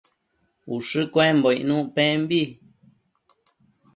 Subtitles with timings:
[0.75, 2.41] ushë cuembo icnuc pembi